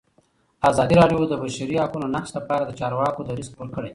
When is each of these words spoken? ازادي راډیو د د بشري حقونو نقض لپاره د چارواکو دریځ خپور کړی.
ازادي 0.69 0.95
راډیو 0.99 1.19
د 1.21 1.25
د 1.31 1.35
بشري 1.43 1.75
حقونو 1.83 2.07
نقض 2.15 2.31
لپاره 2.37 2.63
د 2.65 2.71
چارواکو 2.79 3.19
دریځ 3.27 3.47
خپور 3.51 3.67
کړی. 3.75 3.89